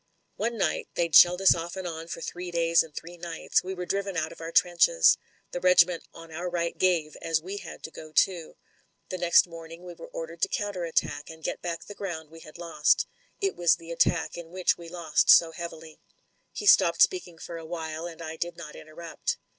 One 0.35 0.57
night— 0.57 0.87
^the/d 0.95 1.15
shelled 1.15 1.43
us 1.43 1.53
off 1.53 1.75
and 1.75 1.85
on 1.87 2.07
for 2.07 2.21
three 2.21 2.49
days 2.49 2.81
and 2.81 2.91
three 2.91 3.17
nights— 3.17 3.61
^we 3.61 3.77
were 3.77 3.85
driven 3.85 4.17
out 4.17 4.31
of 4.31 4.41
our 4.41 4.51
trenches. 4.51 5.15
The 5.51 5.59
regiment 5.59 6.07
on 6.11 6.31
our 6.31 6.49
right 6.49 6.75
gave, 6.75 7.15
and 7.21 7.39
we 7.43 7.57
had 7.57 7.83
to 7.83 7.91
go 7.91 8.11
too. 8.11 8.57
The 9.09 9.19
next 9.19 9.45
morning 9.45 9.83
we 9.83 9.93
114 9.93 10.01
MEN, 10.01 10.01
WOMEN 10.73 10.85
AND 10.87 10.93
GUNS 10.95 11.03
were 11.03 11.05
ordered 11.05 11.05
to 11.05 11.05
counter 11.05 11.17
attack, 11.19 11.29
and 11.29 11.43
get 11.43 11.61
back 11.61 11.85
the 11.85 11.93
ground 11.93 12.31
we 12.31 12.39
had 12.39 12.57
lost. 12.57 13.05
It 13.41 13.55
was 13.55 13.75
the 13.75 13.91
attack 13.91 14.39
in 14.39 14.49
which 14.49 14.75
we 14.75 14.89
lost 14.89 15.29
so 15.29 15.51
heavily." 15.51 15.99
He 16.51 16.65
stopped 16.65 17.03
speaking 17.03 17.37
for 17.37 17.57
a 17.59 17.63
while, 17.63 18.07
and 18.07 18.23
I 18.23 18.37
did 18.37 18.57
not 18.57 18.75
interrupt. 18.75 19.37